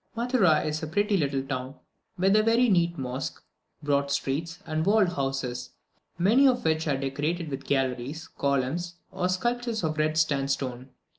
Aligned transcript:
Matara 0.17 0.65
is 0.65 0.81
a 0.81 0.87
pretty 0.87 1.15
little 1.15 1.43
town, 1.43 1.75
with 2.17 2.35
a 2.35 2.41
very 2.41 2.69
neat 2.69 2.97
mosque, 2.97 3.39
broad 3.83 4.09
streets, 4.09 4.57
and 4.65 4.83
walled 4.83 5.09
houses, 5.09 5.75
many 6.17 6.47
of 6.47 6.65
which, 6.65 6.87
indeed, 6.87 7.05
are 7.05 7.09
decorated 7.11 7.49
with 7.49 7.65
galleries, 7.67 8.27
columns, 8.27 8.95
or 9.11 9.29
sculptures 9.29 9.83
of 9.83 9.99
red 9.99 10.17
sandstone. 10.17 10.89